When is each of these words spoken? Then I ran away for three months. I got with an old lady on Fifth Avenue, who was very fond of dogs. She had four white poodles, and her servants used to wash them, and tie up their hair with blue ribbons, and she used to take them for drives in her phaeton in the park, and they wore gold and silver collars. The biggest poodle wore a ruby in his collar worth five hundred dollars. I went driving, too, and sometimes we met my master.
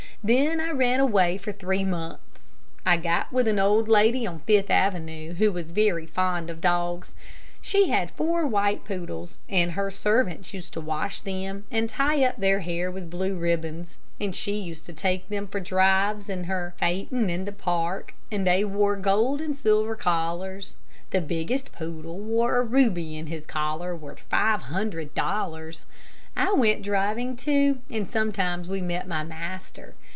Then 0.23 0.61
I 0.61 0.69
ran 0.69 0.99
away 0.99 1.39
for 1.39 1.51
three 1.51 1.83
months. 1.83 2.51
I 2.85 2.95
got 2.97 3.33
with 3.33 3.47
an 3.47 3.57
old 3.57 3.87
lady 3.87 4.27
on 4.27 4.41
Fifth 4.41 4.69
Avenue, 4.69 5.33
who 5.33 5.51
was 5.51 5.71
very 5.71 6.05
fond 6.05 6.51
of 6.51 6.61
dogs. 6.61 7.15
She 7.59 7.89
had 7.89 8.11
four 8.11 8.45
white 8.45 8.85
poodles, 8.85 9.39
and 9.49 9.71
her 9.71 9.89
servants 9.89 10.53
used 10.53 10.73
to 10.73 10.79
wash 10.81 11.21
them, 11.21 11.65
and 11.71 11.89
tie 11.89 12.23
up 12.23 12.37
their 12.37 12.59
hair 12.59 12.91
with 12.91 13.09
blue 13.09 13.35
ribbons, 13.35 13.97
and 14.19 14.35
she 14.35 14.53
used 14.59 14.85
to 14.85 14.93
take 14.93 15.27
them 15.29 15.47
for 15.47 15.59
drives 15.59 16.29
in 16.29 16.43
her 16.43 16.75
phaeton 16.77 17.27
in 17.31 17.45
the 17.45 17.51
park, 17.51 18.13
and 18.31 18.45
they 18.45 18.63
wore 18.63 18.95
gold 18.95 19.41
and 19.41 19.55
silver 19.55 19.95
collars. 19.95 20.75
The 21.09 21.19
biggest 21.21 21.71
poodle 21.71 22.19
wore 22.19 22.57
a 22.59 22.63
ruby 22.63 23.17
in 23.17 23.25
his 23.25 23.47
collar 23.47 23.95
worth 23.95 24.19
five 24.19 24.61
hundred 24.61 25.15
dollars. 25.15 25.87
I 26.35 26.53
went 26.53 26.83
driving, 26.83 27.35
too, 27.35 27.79
and 27.89 28.07
sometimes 28.07 28.69
we 28.69 28.81
met 28.81 29.07
my 29.07 29.23
master. 29.23 29.95